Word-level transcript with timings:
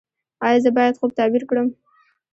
ایا 0.45 0.59
زه 0.63 0.69
باید 0.77 0.97
خوب 0.99 1.11
تعبیر 1.19 1.43
کړم؟ 1.49 1.67